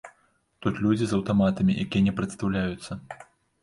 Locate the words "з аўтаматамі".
1.11-1.79